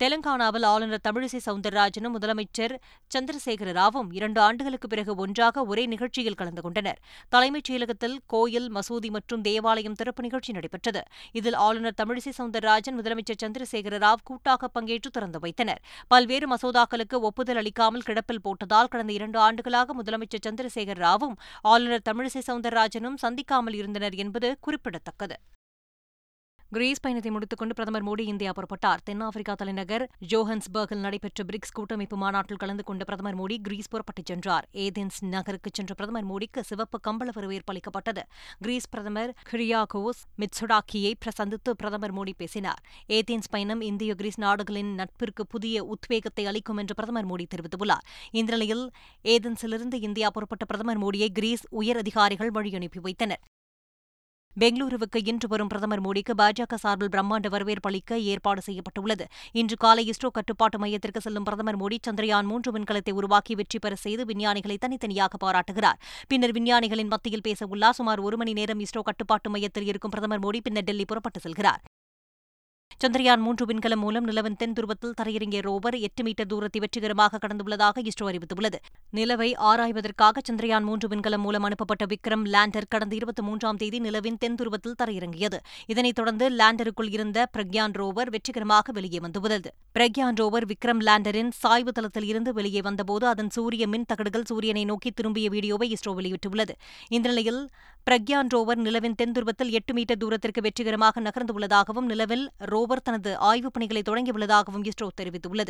தெலங்கானாவில் 0.00 0.62
ஆளுநர் 0.62 1.02
தமிழிசை 1.06 1.38
சவுந்தரராஜனும் 1.46 2.12
முதலமைச்சர் 2.16 2.74
சந்திரசேகர 3.14 3.70
ராவும் 3.78 4.10
இரண்டு 4.10 4.40
ஆண்டுகளுக்கு 4.40 4.88
பிறகு 4.88 5.14
ஒன்றாக 5.14 5.64
ஒரே 5.64 5.84
நிகழ்ச்சியில் 5.86 6.34
கலந்து 6.34 6.62
கொண்டனர். 6.62 6.98
தலைமைச் 7.28 7.68
செயலகத்தில் 7.68 8.14
கோயில் 8.26 8.68
மசூதி 8.72 9.10
மற்றும் 9.10 9.40
தேவாலயம் 9.40 9.94
திறப்பு 9.94 10.22
நிகழ்ச்சி 10.22 10.52
நடைபெற்றது. 10.52 11.02
இதில் 11.32 11.54
ஆளுநர் 11.54 11.98
தமிழிசை 12.02 12.34
சவுந்தரராஜன் 12.38 12.98
முதலமைச்சர் 13.00 13.40
சந்திரசேகர 13.44 14.00
ராவ் 14.06 14.24
கூட்டாக 14.24 14.70
பங்கேற்று 14.78 15.10
திறந்து 15.10 15.38
வைத்தனர். 15.38 15.82
பல்வேறு 16.08 16.48
மசோதாக்களுக்கு 16.54 17.18
ஒப்புதல் 17.20 17.56
அளிக்காமல் 17.56 18.06
கிடப்பில் 18.06 18.42
போட்டதால் 18.42 18.88
கடந்த 18.88 19.12
இரண்டு 19.12 19.38
ஆண்டுகளாக 19.38 20.02
முதலமைச்சர் 20.02 20.46
சந்திரசேகர 20.48 20.98
ராவும் 21.08 21.38
ஆளுநர் 21.62 22.08
தமிழிசை 22.10 22.42
சவுந்தரராஜனும் 22.50 23.20
சந்திக்காமல் 23.26 23.74
இருந்தனர் 23.74 24.14
என்பது 24.14 24.50
குறிப்பிடத்தக்கது. 24.60 25.38
கிரீஸ் 26.72 27.00
பயணத்தை 27.00 27.30
முடித்துக்கொண்டு 27.30 27.74
பிரதமர் 27.74 28.04
மோடி 28.06 28.20
இந்தியா 28.20 28.50
புறப்பட்டார். 28.50 29.00
தென்னாப்பிரிக்கா 29.04 29.54
தலைநகர் 29.54 30.10
ஜோஹன்ஸ்பர்கில் 30.28 31.00
நடைபெற்ற 31.00 31.44
பிரிக்ஸ் 31.44 31.72
கூட்டமைப்பு 31.72 32.16
மாநாட்டில் 32.16 32.56
கலந்து 32.56 32.84
கொண்ட 32.84 33.04
பிரதமர் 33.04 33.38
மோடி 33.38 33.56
கிரீஸ் 33.62 33.88
புறப்பட்டுச் 33.88 34.26
சென்றார். 34.26 34.68
ஏதென்ஸ் 34.72 35.18
நகருக்கு 35.20 35.70
சென்ற 35.72 35.94
பிரதமர் 35.94 36.26
மோடிக்கு 36.26 36.60
சிவப்பு 36.60 37.00
கம்பள 37.08 37.28
வரவேற்பு 37.32 37.72
அளிக்கப்பட்டது. 37.72 38.22
கிரீஸ் 38.58 38.88
பிரதமர் 38.88 39.34
கிரியாகோஸ் 39.50 40.22
மிட்சுடாக்கியை 40.36 41.12
சந்தித்து 41.28 41.76
பிரதமர் 41.76 42.14
மோடி 42.14 42.32
பேசினார். 42.36 42.82
ஏதென்ஸ் 43.08 43.50
பயணம் 43.50 43.80
இந்திய 43.80 44.14
கிரீஸ் 44.14 44.38
நாடுகளின் 44.38 44.94
நட்பிற்கு 44.94 45.46
புதிய 45.46 45.84
உத்வேகத்தை 45.84 46.46
அளிக்கும் 46.46 46.76
என்று 46.76 46.94
பிரதமர் 46.94 47.26
மோடி 47.26 47.46
தெரிவித்துள்ளார். 47.54 48.06
இந்நிலையில் 48.30 48.90
ஏதென்ஸிலிருந்து 49.24 49.94
இந்தியா 49.94 50.30
புறப்பட்ட 50.30 50.64
பிரதமர் 50.64 50.98
மோடியை 50.98 51.28
கிரீஸ் 51.28 51.66
உயர் 51.70 51.96
அதிகாரிகள் 51.96 52.50
வழியனுப்பி 52.50 53.00
வைத்தனர். 53.00 53.40
பெங்களூருவுக்கு 54.56 55.18
இன்று 55.30 55.48
வரும் 55.48 55.68
பிரதமர் 55.68 56.02
மோடிக்கு 56.04 56.32
பாஜக 56.40 56.74
சார்பில் 56.74 57.10
பிரம்மாண்ட 57.14 57.48
வரவேற்பு 57.48 57.88
அளிக்க 57.88 58.18
ஏற்பாடு 58.32 58.60
செய்யப்பட்டுள்ளது. 58.62 59.24
இன்று 59.52 59.76
காலை 59.76 60.02
இஸ்ரோ 60.12 60.28
கட்டுப்பாட்டு 60.30 60.78
மையத்திற்கு 60.78 61.20
செல்லும் 61.20 61.46
பிரதமர் 61.48 61.78
மோடி 61.82 61.98
சந்திரயான் 62.06 62.48
மூன்று 62.52 62.72
விண்கலத்தை 62.76 63.12
உருவாக்கி 63.20 63.54
வெற்றி 63.54 63.78
பெற 63.78 63.94
செய்து 64.04 64.24
விஞ்ஞானிகளை 64.24 64.76
தனித்தனியாக 64.78 65.36
பாராட்டுகிறார். 65.36 66.00
பின்னர் 66.28 66.54
விஞ்ஞானிகளின் 66.58 67.12
மத்தியில் 67.14 67.46
பேச 67.48 67.66
உள்ளார் 67.66 67.98
சுமார் 68.00 68.20
ஒரு 68.20 68.36
மணி 68.36 68.52
நேரம் 68.52 68.82
இஸ்ரோ 68.86 69.02
கட்டுப்பாட்டு 69.10 69.50
மையத்தில் 69.50 69.88
இருக்கும் 69.92 70.14
பிரதமர் 70.16 70.44
மோடி 70.46 70.60
பின்னர் 70.68 70.88
டெல்லி 70.90 71.04
புறப்பட்டு 71.04 71.40
செல்கிறார். 71.46 71.82
சந்திரயான் 73.02 73.42
மூன்று 73.46 73.64
விண்கலம் 73.70 74.00
மூலம் 74.04 74.24
நிலவின் 74.28 74.56
தென் 74.60 74.72
துருவத்தில் 74.76 75.14
தரையிறங்கிய 75.18 75.60
ரோவர் 75.66 75.96
எட்டு 76.06 76.22
மீட்டர் 76.26 76.48
தூரத்தை 76.52 76.78
வெற்றிகரமாக 76.84 77.38
கடந்துள்ளதாக 77.42 78.02
இஸ்ரோ 78.10 78.24
அறிவித்துள்ளது. 78.30 78.78
நிலவை 79.18 79.48
ஆராய்வதற்காக 79.68 80.40
சந்திரயான் 80.48 80.86
மூன்று 80.88 81.08
விண்கலம் 81.12 81.42
மூலம் 81.46 81.66
அனுப்பப்பட்ட 81.68 82.04
விக்ரம் 82.12 82.44
லேண்டர் 82.54 82.88
கடந்த 82.94 83.14
இருபத்தி 83.18 83.42
மூன்றாம் 83.48 83.78
தேதி 83.82 83.98
நிலவின் 84.06 84.38
தென் 84.44 84.56
துருவத்தில் 84.60 84.96
தரையிறங்கியது. 85.02 85.60
இதனைத் 85.86 86.18
தொடர்ந்து 86.20 86.48
லேண்டருக்குள் 86.60 87.12
இருந்த 87.16 87.46
பிரக்யான் 87.56 87.94
ரோவர் 88.00 88.32
வெற்றிகரமாக 88.36 88.92
வெளியே 88.98 89.20
வந்துள்ளது. 89.26 89.70
பிரக்யான் 89.98 90.38
ரோவர் 90.40 90.66
விக்ரம் 90.72 91.04
லேண்டரின் 91.08 91.52
சாய்வு 91.60 91.94
தளத்தில் 91.98 92.28
இருந்து 92.32 92.52
வெளியே 92.58 92.82
வந்தபோது 92.88 93.26
அதன் 93.26 93.52
சூரிய 93.58 93.86
மின் 93.94 94.08
தகடுகள் 94.12 94.48
சூரியனை 94.50 94.84
நோக்கி 94.84 95.12
திரும்பிய 95.20 95.48
வீடியோவை 95.56 95.88
இஸ்ரோ 95.98 96.14
வெளியிட்டுள்ளது. 96.20 96.76
இந்த 97.08 97.26
நிலையில் 97.28 97.62
பிரக்யான் 98.06 98.52
ரோவர் 98.56 98.82
நிலவின் 98.84 99.16
தென் 99.22 99.32
துருவத்தில் 99.36 99.72
எட்டு 99.78 99.92
மீட்டர் 99.96 100.20
தூரத்திற்கு 100.20 100.60
வெற்றிகரமாக 100.66 101.20
நகர்ந்துள்ளதாகவும் 101.20 102.06
நிலவில் 102.12 102.44
ரோவர் 102.78 103.02
தனது 103.02 103.38
ஆய்வுப் 103.38 103.72
பணிகளை 103.72 104.02
தொடங்கியுள்ளதாகவும் 104.08 104.90
இஸ்ரோ 104.90 105.08
தெரிவித்துள்ளது. 105.20 105.68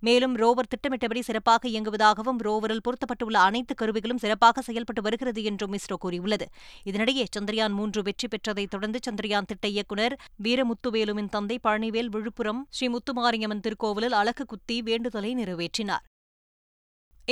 மேலும் 0.00 0.36
ரோவர் 0.36 0.68
திட்டமிட்டபடி 0.68 1.22
சிறப்பாக 1.22 1.68
இயங்குவதாகவும் 1.68 2.40
ரோவரில் 2.42 2.80
பொருத்தப்பட்டுள்ள 2.84 3.32
அனைத்து 3.32 3.74
கருவிகளும் 3.74 4.18
சிறப்பாக 4.18 4.60
செயல்பட்டு 4.60 5.02
வருகிறது 5.02 5.42
என்றும் 5.42 5.72
இஸ்ரோ 5.72 5.94
கூறியுள்ளது. 5.98 6.48
இதனிடையே 6.84 7.24
சந்திரயான் 7.38 7.72
மூன்று 7.72 8.02
வெற்றி 8.02 8.28
பெற்றதைத் 8.28 8.68
தொடர்ந்து 8.68 8.98
சந்திரயான் 9.10 9.46
திட்ட 9.46 9.68
இயக்குநர் 9.68 10.18
வீரமுத்துவேலுவின் 10.42 11.28
தந்தை 11.28 11.58
பழனிவேல் 11.62 12.06
விழுப்புரம் 12.06 12.66
ஸ்ரீ 12.70 12.88
முத்துமாரியம்மன் 12.88 13.60
திருக்கோவிலில் 13.60 14.12
அலகு 14.12 14.46
குத்தி 14.46 14.82
வேண்டுதலை 14.82 15.34
நிறைவேற்றினார். 15.34 16.04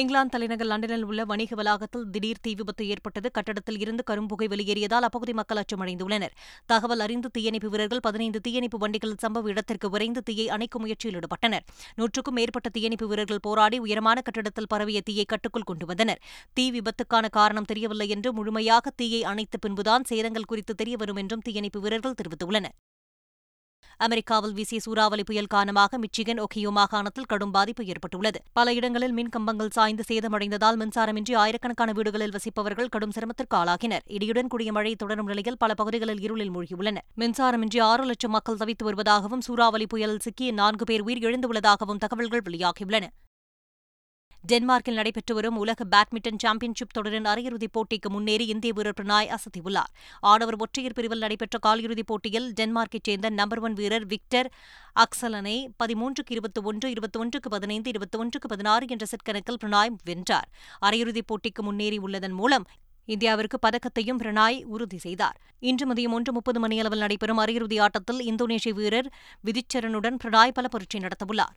இங்கிலாந்து 0.01 0.33
தலைநகர் 0.33 0.69
லண்டனில் 0.71 1.05
உள்ள 1.11 1.21
வணிக 1.29 1.55
வளாகத்தில் 1.59 2.03
திடீர் 2.15 2.41
தீ 2.45 2.51
விபத்து 2.55 2.83
ஏற்பட்டது. 2.93 3.29
கட்டடத்தில் 3.37 3.79
இருந்து 3.83 4.03
கரும்புகை 4.11 4.47
வெளியேறியதால் 4.53 5.05
அப்பகுதி 5.09 5.33
மக்கள் 5.39 5.61
அச்சமடைந்துள்ளனர். 5.63 6.35
தகவல் 6.71 7.03
அறிந்து 7.05 7.29
தீயணைப்பு 7.37 7.69
வீரர்கள் 7.75 8.03
பதினைந்து 8.07 8.41
தீயணைப்பு 8.47 8.79
வண்டிகள் 8.83 9.15
சம்பவ 9.23 9.51
இடத்திற்கு 9.53 9.91
விரைந்து 9.95 10.23
தீயை 10.23 10.47
அணைக்கும் 10.57 10.85
முயற்சியில் 10.87 11.17
ஈடுபட்டனர். 11.21 11.65
நூற்றுக்கும் 12.01 12.37
மேற்பட்ட 12.39 12.71
தீயணைப்பு 12.77 13.09
வீரர்கள் 13.13 13.43
போராடி 13.47 13.79
உயரமான 13.79 14.21
கட்டடத்தில் 14.27 14.71
பரவிய 14.75 15.01
தீயை 15.01 15.25
கட்டுக்குள் 15.33 15.69
கொண்டு 15.71 15.87
வந்தனர். 15.87 16.21
தீ 16.59 16.67
விபத்துக்கான 16.77 17.31
காரணம் 17.39 17.71
தெரியவில்லை 17.73 18.09
என்று 18.17 18.33
முழுமையாக 18.33 18.93
தீயை 19.03 19.23
அணைத்த 19.33 19.57
பின்புதான் 19.67 20.07
சேதங்கள் 20.13 20.51
குறித்து 20.53 20.75
தெரியவரும் 20.83 21.17
என்றும் 21.17 21.47
தீயணைப்பு 21.49 21.81
வீரர்கள் 21.87 22.19
தெரிவித்துள்ளனர். 22.21 22.77
அமெரிக்காவில் 23.99 24.53
வீசிய 24.53 24.81
சூறாவளி 24.81 25.25
புயல் 25.25 25.47
காரணமாக 25.47 25.99
மிச்சிகன் 25.99 26.41
ஒகியோ 26.41 26.71
மாகாணத்தில் 26.71 27.27
கடும் 27.27 27.51
பாதிப்பு 27.51 27.85
ஏற்பட்டுள்ளது. 27.85 28.41
பல 28.53 28.75
இடங்களில் 28.75 29.13
மின் 29.13 29.29
கம்பங்கள் 29.29 29.71
சாய்ந்து 29.71 30.05
சேதமடைந்ததால் 30.09 30.79
மின்சாரமின்றி 30.81 31.35
ஆயிரக்கணக்கான 31.37 31.93
வீடுகளில் 31.93 32.35
வசிப்பவர்கள் 32.37 32.89
கடும் 32.89 33.11
சிரமத்திற்கு 33.11 33.57
ஆளாகினர். 33.57 34.05
இடியுடன் 34.09 34.47
கூடிய 34.49 34.73
மழை 34.73 34.95
தொடரும் 34.95 35.27
நிலையில் 35.27 35.57
பல 35.59 35.75
பகுதிகளில் 35.75 36.21
இருளில் 36.21 36.53
மூழ்கியுள்ளனர் 36.55 37.07
மின்சாரமின்றி 37.17 37.81
ஆறு 37.81 38.05
லட்சம் 38.05 38.31
மக்கள் 38.31 38.57
தவித்து 38.57 38.87
வருவதாகவும் 38.91 39.41
சூறாவளி 39.41 39.87
புயலில் 39.87 40.19
சிக்கிய 40.19 40.53
நான்கு 40.53 40.85
பேர் 40.85 41.01
உயிர் 41.01 41.25
எழுந்துள்ளதாகவும் 41.25 41.99
தகவல்கள் 41.99 42.45
வெளியாகியுள்ளன. 42.51 43.07
டென்மார்க்கில் 44.53 44.93
நடைபெற்று 44.93 45.35
வரும் 45.35 45.57
உலக 45.57 45.85
பேட்மிண்டன் 45.85 46.39
சாம்பியன்ஷிப் 46.39 46.93
தொடரின் 46.93 47.25
அரையிறுதிப் 47.25 47.75
போட்டிக்கு 47.77 48.09
முன்னேறி 48.09 48.47
இந்திய 48.47 48.73
வீரர் 48.73 48.95
பிரணாய் 49.01 49.35
அசத்தியுள்ளார். 49.37 49.91
ஆடவர் 50.21 50.57
ஒற்றையர் 50.57 50.93
பிரிவில் 50.93 51.19
நடைபெற்ற 51.19 51.59
காலிறுதிப் 51.67 52.07
போட்டியில் 52.07 52.53
டென்மார்க்கைச் 52.61 53.03
சேர்ந்த 53.03 53.31
நம்பர் 53.31 53.59
ஒன் 53.59 53.73
வீரர் 53.73 54.07
விக்டர் 54.07 54.53
அக்சலனை 54.97 55.57
பதிமூன்றுக்கு 55.85 56.31
இருபத்தி 56.31 56.61
ஒன்று 56.61 56.91
இருபத்தி 56.91 57.19
ஒன்றுக்கு 57.19 57.51
பதினைந்து 57.51 57.89
இருபத்தி 57.89 58.19
ஒன்றுக்கு 58.19 58.49
பதினாறு 58.49 58.87
என்ற 58.89 59.07
செட் 59.07 59.27
கணக்கில் 59.29 59.61
பிரணாய் 59.65 59.93
வென்றார். 60.05 60.49
அரையிறுதிப் 60.87 61.29
போட்டிக்கு 61.33 61.63
முன்னேறியுள்ளதன் 61.63 62.37
மூலம் 62.41 62.67
இந்தியாவிற்கு 63.09 63.59
பதக்கத்தையும் 63.67 64.21
பிரணாய் 64.23 64.65
உறுதி 64.65 64.99
செய்தார். 64.99 65.37
இன்று 65.61 65.93
மதியம் 65.93 66.17
ஒன்று 66.19 66.33
முப்பது 66.33 66.61
மணியளவில் 66.61 66.99
நடைபெறும் 66.99 67.39
அரையிறுதி 67.39 67.81
ஆட்டத்தில் 67.81 68.19
இந்தோனேஷிய 68.19 68.75
வீரர் 68.75 69.13
விதிச்சரனுடன் 69.45 70.19
பிரணாய் 70.25 70.57
பல 70.59 70.69
பரீட்சை 70.69 71.01
நடத்தவுள்ளார். 71.01 71.57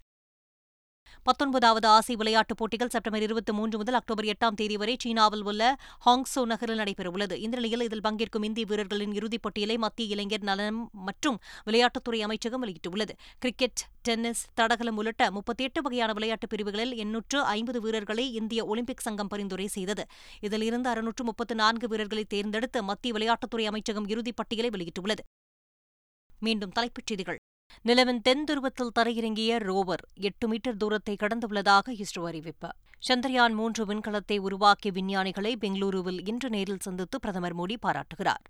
பத்தொன்பதாவது 1.24 1.88
ஆசிய 1.88 2.18
விளையாட்டுப் 2.18 2.58
போட்டிகள் 2.58 2.90
செப்டம்பர் 2.90 3.22
இருபத்தி 3.22 3.54
மூன்று 3.54 3.78
முதல் 3.78 3.94
அக்டோபர் 3.94 4.26
எட்டாம் 4.26 4.54
தேதி 4.56 4.78
வரை 4.78 4.96
சீனாவில் 5.00 5.44
உள்ள 5.44 5.76
ஹாங்ஸோ 6.06 6.46
நகரில் 6.46 6.78
நடைபெறவுள்ளது. 6.78 7.32
இந்த 7.32 7.56
நிலையில் 7.56 7.82
இதில் 7.82 8.02
பங்கேற்கும் 8.04 8.44
இந்திய 8.44 8.66
வீரர்களின் 8.66 9.14
இறுதிப் 9.14 9.42
பட்டியலை 9.42 9.78
மத்திய 9.78 10.10
இளைஞர் 10.10 10.42
நலன் 10.42 10.90
மற்றும் 10.92 11.40
விளையாட்டுத்துறை 11.66 12.20
அமைச்சகம் 12.20 12.64
வெளியிட்டுள்ளது. 12.64 13.10
கிரிக்கெட் 13.40 13.80
டென்னிஸ் 14.02 14.48
தடகளம் 14.54 14.98
உள்ளிட்ட 14.98 15.32
முப்பத்தி 15.32 15.64
எட்டு 15.64 15.82
வகையான 15.82 16.14
விளையாட்டுப் 16.14 16.50
பிரிவுகளில் 16.50 16.96
எண்ணூற்று 16.96 17.42
ஐம்பது 17.42 17.82
வீரர்களை 17.82 18.34
இந்திய 18.34 18.66
ஒலிம்பிக் 18.66 19.00
சங்கம் 19.00 19.28
பரிந்துரை 19.28 19.68
செய்தது. 19.68 20.06
இதிலிருந்து 20.40 20.90
அறுநூற்று 20.90 21.24
முப்பத்து 21.24 21.56
நான்கு 21.56 21.88
வீரர்களை 21.88 22.24
தேர்ந்தெடுத்து 22.24 22.84
மத்திய 22.84 23.14
விளையாட்டுத்துறை 23.14 23.66
அமைச்சகம் 23.66 24.08
இறுதிப் 24.08 24.36
பட்டியலை 24.36 24.70
வெளியிட்டுள்ளது. 24.70 25.24
மீண்டும் 26.40 26.72
தலைப்புச் 26.72 27.06
செய்திகள். 27.06 27.38
நிலவின் 27.84 28.22
தென் 28.22 28.44
துருவத்தில் 28.44 28.92
தரையிறங்கிய 29.00 29.56
ரோவர் 29.58 30.04
எட்டு 30.14 30.48
மீட்டர் 30.48 30.78
தூரத்தை 30.78 31.16
கடந்துள்ளதாக 31.20 31.90
இஸ்ரோ 31.90 32.26
அறிவிப்பு. 32.26 32.70
சந்திரயான் 33.08 33.54
மூன்று 33.54 33.86
விண்கலத்தை 33.86 34.38
உருவாக்கிய 34.38 34.94
விஞ்ஞானிகளை 34.94 35.56
பெங்களூருவில் 35.62 36.28
இன்று 36.28 36.50
நேரில் 36.50 36.80
சந்தித்து 36.80 37.20
பிரதமர் 37.20 37.56
மோடி 37.56 37.76
பாராட்டுகிறார். 37.80 38.42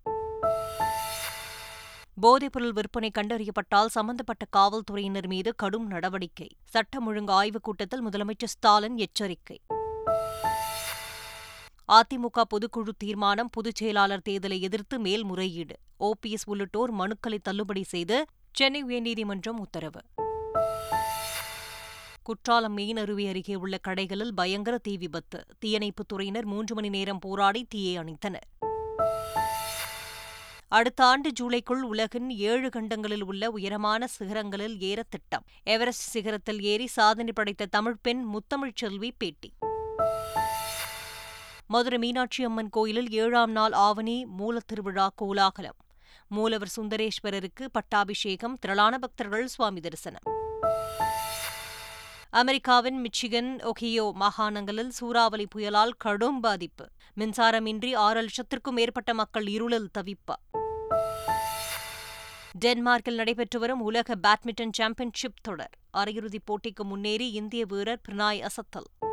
போதைப்பொருள் 2.22 2.74
விற்பனை 2.74 3.12
கண்டறியப்பட்டால் 3.14 3.86
சம்பந்தப்பட்ட 3.86 4.46
காவல்துறையினர் 4.50 5.28
மீது 5.28 5.56
கடும் 5.56 5.88
நடவடிக்கை. 5.88 6.48
சட்டம் 6.64 7.08
ஒழுங்கு 7.08 7.34
ஆய்வுக் 7.34 7.64
கூட்டத்தில் 7.64 8.08
முதலமைச்சர் 8.08 8.46
ஸ்டாலின் 8.46 8.98
எச்சரிக்கை. 8.98 9.62
அதிமுக 11.88 12.42
பொதுக்குழு 12.50 12.90
தீர்மானம் 12.98 13.50
பொதுச் 13.52 13.76
செயலாளர் 13.76 14.22
தேர்தலை 14.30 14.60
எதிர்த்து 14.60 15.00
மேல்முறையீடு. 15.00 15.76
ஓபிஎஸ் 16.00 16.46
உள்ளிட்டோர் 16.46 16.94
மனுக்களை 16.94 17.38
தள்ளுபடி 17.42 17.84
செய்து 17.84 18.26
சென்னை 18.51 18.84
உயர்நீதிமன்றம் 18.84 19.58
உத்தரவு. 19.58 20.01
குற்றாலம் 22.24 22.74
மீன் 22.74 22.98
அருவி 22.98 23.27
அருகே 23.27 23.56
உள்ள 23.56 23.77
கடைகளில் 23.88 24.32
பயங்கர 24.36 24.77
தீ 24.77 24.98
விபத்து. 24.98 25.46
தீயணைப்புத் 25.65 26.13
துறையினர் 26.13 26.44
மூன்று 26.44 26.75
மணி 26.75 26.89
நேரம் 26.89 27.20
போராடி 27.20 27.65
தீயை 27.70 28.03
அணைத்தனர். 28.03 28.68
அடுத்த 30.68 31.06
ஆண்டு 31.06 31.32
ஜூலைக்குள் 31.39 31.82
உலகின் 31.82 32.29
ஏழு 32.29 32.70
கண்டங்களில் 32.70 33.22
உள்ள 33.22 33.51
உயரமான 33.51 34.08
சிகரங்களில் 34.20 34.79
ஏற 34.79 35.03
திட்டம். 35.10 35.44
எவரெஸ்ட் 35.63 36.18
சிகரத்தில் 36.18 36.60
ஏறி 36.60 36.88
சாதனை 36.88 37.34
படைத்த 37.34 37.65
தமிழ் 37.65 37.96
பெண் 38.01 38.25
முத்தமிழ் 38.34 38.72
செல்வி 38.75 39.12
பேட்டி. 39.12 39.53
மதுரை 41.68 42.00
மீனாட்சி 42.00 42.44
அம்மன் 42.44 42.70
கோயிலில் 42.70 43.10
ஏழாம் 43.10 43.51
நாள் 43.51 43.72
ஆவணி 43.72 44.27
மூலத்திருவிழா 44.39 45.08
கோலாகலம். 45.15 45.75
மூலவர் 46.28 46.72
சுந்தரேஸ்வரருக்கு 46.78 47.66
பட்டாபிஷேகம் 47.72 48.58
திரளான 48.58 48.98
பக்தர்கள் 48.98 49.48
சுவாமி 49.48 49.80
தரிசனம். 49.80 50.38
அமெரிக்காவின் 52.30 53.00
மிச்சிகன் 53.00 53.60
ஒஹியோ 53.63 54.12
மாகாணங்களில் 54.12 54.88
சூறாவளி 54.88 55.48
புயலால் 55.56 55.92
கடும் 55.98 56.39
பாதிப்பு. 56.39 56.88
மின்சாரமின்றி 57.18 57.96
ஆறு 57.96 58.22
லட்சத்திற்கும் 58.22 58.72
மேற்பட்ட 58.72 59.13
மக்கள் 59.13 59.48
இருளில் 59.48 59.89
தவிப்பு. 59.98 60.36
டென்மார்க்கில் 62.66 63.16
நடைபெற்று 63.16 63.60
வரும் 63.60 63.82
உலக 63.82 64.16
பேட்மிண்டன் 64.16 64.72
சாம்பியன்ஷிப் 64.72 65.36
தொடர். 65.42 65.70
அரையிறுதிப் 65.98 66.46
போட்டிக்கு 66.46 66.84
முன்னேறி 66.84 67.32
இந்திய 67.32 67.66
வீரர் 67.66 68.01
பிரணாய் 68.10 68.42
அசத்தல். 68.42 69.08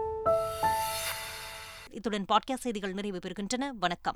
இத்துடன் 1.91 2.25
பாட்காஸ்ட் 2.33 2.59
செய்திகள் 2.59 2.93
நிறைவு 2.93 3.19
பெறுகின்றன. 3.19 3.71
வணக்கம். 3.79 4.15